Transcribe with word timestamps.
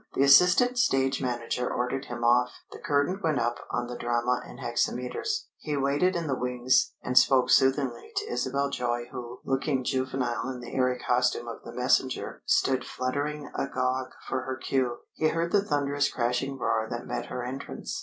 The 0.15 0.23
assistant 0.23 0.79
stage 0.79 1.21
manager 1.21 1.71
ordered 1.71 2.05
him 2.05 2.23
off. 2.23 2.49
The 2.71 2.79
curtain 2.79 3.19
went 3.23 3.37
up 3.37 3.59
on 3.69 3.85
the 3.85 3.95
drama 3.95 4.41
in 4.49 4.57
hexameters. 4.57 5.45
He 5.59 5.77
waited 5.77 6.15
in 6.15 6.25
the 6.25 6.33
wings, 6.33 6.93
and 7.03 7.15
spoke 7.15 7.51
soothingly 7.51 8.11
to 8.15 8.25
Isabel 8.27 8.71
Joy 8.71 9.03
who, 9.11 9.41
looking 9.45 9.83
juvenile 9.83 10.49
in 10.49 10.59
the 10.59 10.73
airy 10.73 10.97
costume 10.97 11.47
of 11.47 11.61
the 11.63 11.71
Messenger, 11.75 12.41
stood 12.47 12.83
flutteringly 12.83 13.51
agog 13.53 14.07
for 14.27 14.41
her 14.45 14.57
cue.... 14.57 15.01
He 15.13 15.27
heard 15.27 15.51
the 15.51 15.63
thunderous 15.63 16.09
crashing 16.11 16.57
roar 16.57 16.87
that 16.89 17.05
met 17.05 17.27
her 17.27 17.43
entrance. 17.45 17.99